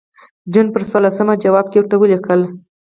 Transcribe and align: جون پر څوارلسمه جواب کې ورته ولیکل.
جون 0.51 0.67
پر 0.73 0.81
څوارلسمه 0.89 1.33
جواب 1.43 1.65
کې 1.71 1.77
ورته 1.79 1.95
ولیکل. 1.97 2.41